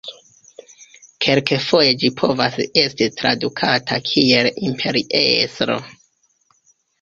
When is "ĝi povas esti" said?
2.03-3.09